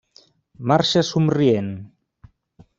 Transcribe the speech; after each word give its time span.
Marxa 0.71 1.03
somrient. 1.11 1.71